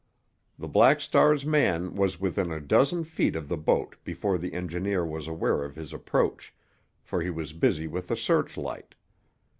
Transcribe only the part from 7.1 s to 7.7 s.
he was